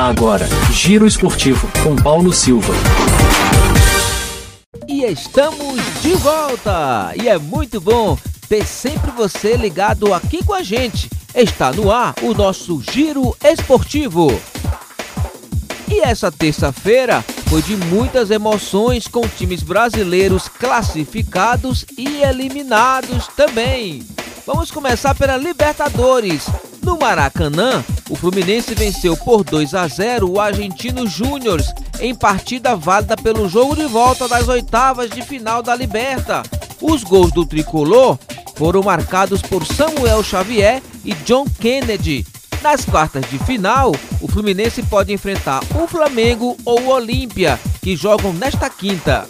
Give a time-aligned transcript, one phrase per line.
[0.00, 2.72] Agora, Giro Esportivo com Paulo Silva.
[4.88, 7.12] E estamos de volta!
[7.22, 8.16] E é muito bom
[8.48, 11.10] ter sempre você ligado aqui com a gente.
[11.34, 14.28] Está no ar o nosso Giro Esportivo.
[15.86, 24.02] E essa terça-feira foi de muitas emoções com times brasileiros classificados e eliminados também.
[24.46, 26.46] Vamos começar pela Libertadores.
[26.82, 31.62] No Maracanã, o Fluminense venceu por 2 a 0 o Argentino Júnior
[32.00, 36.42] em partida válida pelo jogo de volta das oitavas de final da Liberta.
[36.80, 38.18] Os gols do tricolor
[38.56, 42.26] foram marcados por Samuel Xavier e John Kennedy.
[42.60, 48.32] Nas quartas de final, o Fluminense pode enfrentar o Flamengo ou o Olímpia, que jogam
[48.32, 49.26] nesta quinta.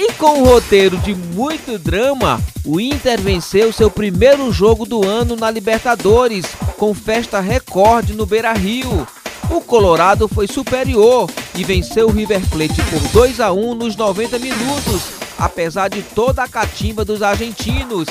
[0.00, 5.34] E com um roteiro de muito drama, o Inter venceu seu primeiro jogo do ano
[5.34, 9.04] na Libertadores, com festa recorde no Beira-Rio.
[9.50, 14.38] O Colorado foi superior e venceu o River Plate por 2 a 1 nos 90
[14.38, 15.02] minutos,
[15.36, 18.06] apesar de toda a catimba dos argentinos.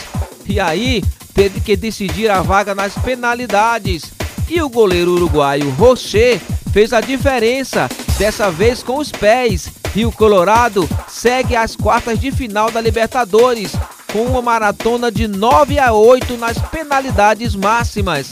[0.45, 1.02] E aí,
[1.33, 4.11] teve que decidir a vaga nas penalidades.
[4.49, 6.41] E o goleiro uruguaio Rocher
[6.73, 12.69] fez a diferença, dessa vez com os pés, Rio Colorado segue às quartas de final
[12.69, 13.71] da Libertadores,
[14.13, 18.29] com uma maratona de 9 a 8 nas penalidades máximas.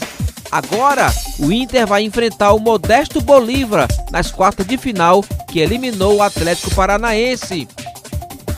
[0.48, 6.22] Agora, o Inter vai enfrentar o modesto Bolívar nas quartas de final, que eliminou o
[6.22, 7.66] Atlético Paranaense.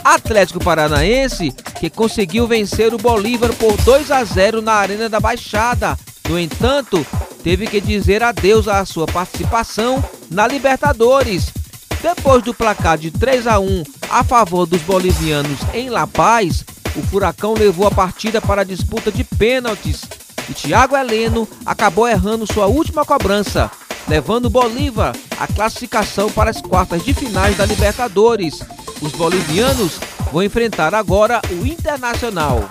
[0.05, 5.97] Atlético Paranaense que conseguiu vencer o Bolívar por 2 a 0 na Arena da Baixada.
[6.29, 7.07] No entanto,
[7.43, 11.57] teve que dizer adeus à sua participação na Libertadores
[12.03, 16.65] depois do placar de 3 a 1 a favor dos bolivianos em La Paz,
[16.97, 20.03] o Furacão levou a partida para a disputa de pênaltis
[20.49, 23.71] e Thiago Heleno acabou errando sua última cobrança,
[24.09, 28.61] levando Bolívar à classificação para as quartas de finais da Libertadores.
[29.03, 29.99] Os bolivianos
[30.33, 32.69] vão enfrentar agora o Internacional.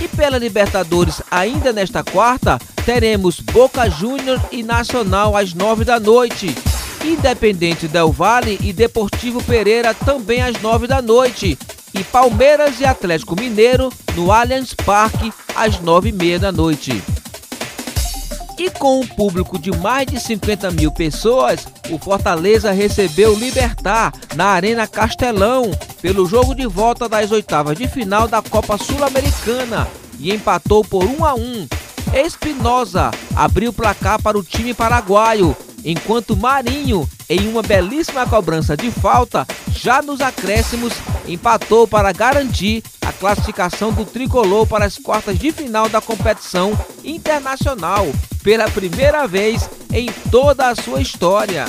[0.00, 6.54] E pela Libertadores, ainda nesta quarta, teremos Boca Júnior e Nacional às nove da noite.
[7.04, 11.58] Independente Del Vale e Deportivo Pereira também às nove da noite.
[11.92, 17.02] E Palmeiras e Atlético Mineiro no Allianz Parque às nove e meia da noite.
[18.58, 24.46] E com um público de mais de 50 mil pessoas, o Fortaleza recebeu Libertar na
[24.46, 25.70] Arena Castelão
[26.00, 29.86] pelo jogo de volta das oitavas de final da Copa Sul-Americana
[30.18, 31.68] e empatou por 1 a 1.
[32.14, 38.90] Espinosa abriu o placar para o time paraguaio enquanto Marinho, em uma belíssima cobrança de
[38.90, 40.92] falta, já nos acréscimos,
[41.28, 46.72] empatou para garantir a classificação do tricolor para as quartas de final da competição
[47.04, 48.06] internacional,
[48.42, 51.66] pela primeira vez em toda a sua história.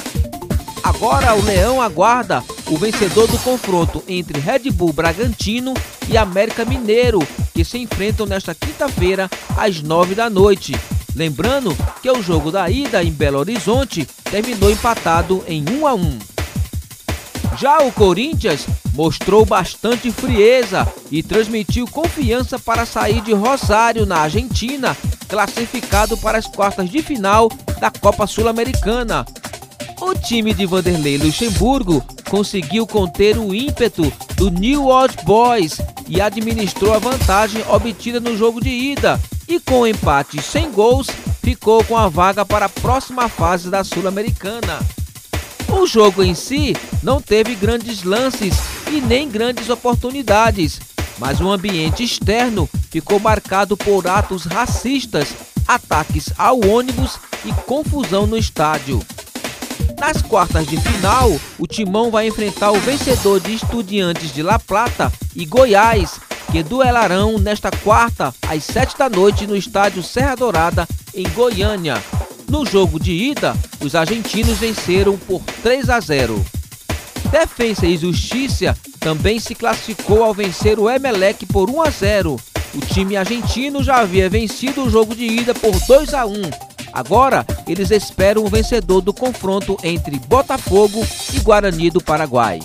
[0.84, 5.74] Agora o Leão aguarda o vencedor do confronto entre Red Bull Bragantino
[6.08, 7.20] e América Mineiro,
[7.54, 10.74] que se enfrentam nesta quinta-feira às nove da noite.
[11.16, 16.20] Lembrando que o jogo da ida em Belo Horizonte terminou empatado em 1 a 1.
[17.58, 24.96] Já o Corinthians mostrou bastante frieza e transmitiu confiança para sair de Rosário, na Argentina,
[25.30, 27.50] classificado para as quartas de final
[27.80, 29.26] da Copa Sul-Americana.
[30.02, 36.94] O time de Vanderlei Luxemburgo conseguiu conter o ímpeto do New Old Boys e administrou
[36.94, 39.18] a vantagem obtida no jogo de ida,
[39.48, 41.08] e com empate sem gols,
[41.44, 44.80] ficou com a vaga para a próxima fase da Sul-Americana.
[45.70, 48.56] O jogo em si não teve grandes lances
[48.92, 50.80] e nem grandes oportunidades,
[51.18, 55.30] mas o ambiente externo ficou marcado por atos racistas,
[55.68, 59.02] ataques ao ônibus e confusão no estádio.
[60.00, 65.12] Nas quartas de final, o Timão vai enfrentar o vencedor de Estudiantes de La Plata
[65.36, 66.20] e Goiás,
[66.56, 72.02] que duelarão nesta quarta às sete da noite no estádio Serra Dourada, em Goiânia.
[72.48, 76.46] No jogo de ida, os argentinos venceram por 3 a 0.
[77.30, 82.38] Defensa e Justiça também se classificou ao vencer o Emelec por 1 a 0.
[82.74, 86.42] O time argentino já havia vencido o jogo de ida por 2 a 1.
[86.94, 92.62] Agora, eles esperam o vencedor do confronto entre Botafogo e Guarani do Paraguai.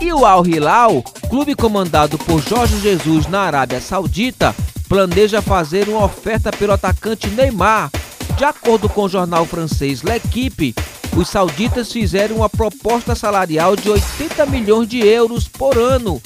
[0.00, 4.54] E o Al Hilal clube comandado por Jorge Jesus na Arábia Saudita
[4.88, 7.90] planeja fazer uma oferta pelo atacante Neymar.
[8.36, 10.74] De acordo com o jornal francês L'Equipe,
[11.16, 16.22] os sauditas fizeram uma proposta salarial de 80 milhões de euros por ano,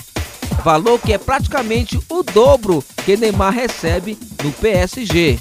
[0.63, 5.39] valor que é praticamente o dobro que Neymar recebe no PSG.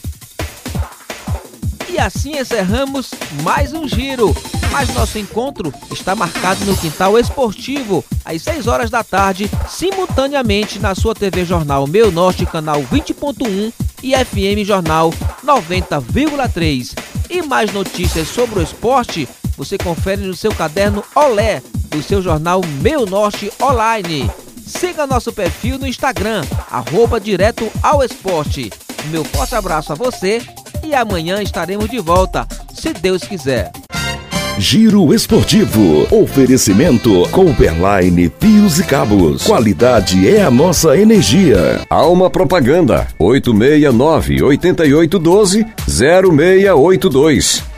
[1.87, 3.11] E assim encerramos
[3.43, 4.33] mais um giro.
[4.71, 10.95] Mas nosso encontro está marcado no Quintal Esportivo, às 6 horas da tarde, simultaneamente na
[10.95, 15.11] sua TV Jornal Meu Norte, canal 20.1 e FM Jornal
[15.45, 16.97] 90,3.
[17.29, 19.27] E mais notícias sobre o esporte
[19.57, 24.29] você confere no seu caderno Olé, do seu jornal Meu Norte Online.
[24.65, 28.71] Siga nosso perfil no Instagram, arroba direto ao esporte.
[29.07, 30.41] Meu forte abraço a você
[30.83, 33.71] e amanhã estaremos de volta, se Deus quiser.
[34.57, 36.07] Giro Esportivo.
[36.11, 39.43] Oferecimento Cooperline Pios e Cabos.
[39.43, 41.81] Qualidade é a nossa energia.
[41.89, 43.07] Alma Propaganda.
[43.17, 47.70] 869 8812 0682.